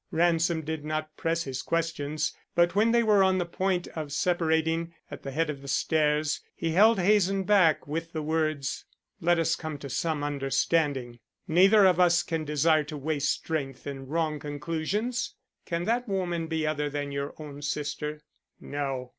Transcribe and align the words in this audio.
Ransom 0.09 0.63
did 0.65 0.83
not 0.83 1.15
press 1.15 1.43
his 1.43 1.61
questions, 1.61 2.33
but 2.55 2.73
when 2.73 2.89
they 2.91 3.03
were 3.03 3.21
on 3.23 3.37
the 3.37 3.45
point 3.45 3.85
of 3.89 4.11
separating 4.11 4.95
at 5.11 5.21
the 5.21 5.29
head 5.29 5.47
of 5.47 5.61
the 5.61 5.67
stairs, 5.67 6.41
he 6.55 6.71
held 6.71 6.97
Hazen 6.99 7.43
back 7.43 7.85
with 7.85 8.11
the 8.11 8.23
words: 8.23 8.83
"Let 9.19 9.37
us 9.37 9.55
come 9.55 9.77
to 9.77 9.91
some 9.91 10.23
understanding. 10.23 11.19
Neither 11.47 11.85
of 11.85 11.99
us 11.99 12.23
can 12.23 12.45
desire 12.45 12.83
to 12.85 12.97
waste 12.97 13.29
strength 13.31 13.85
in 13.85 14.07
wrong 14.07 14.39
conclusions. 14.39 15.35
Can 15.67 15.83
that 15.83 16.09
woman 16.09 16.47
be 16.47 16.65
other 16.65 16.89
than 16.89 17.11
your 17.11 17.35
own 17.37 17.61
sister?" 17.61 18.21
"No." 18.59 19.09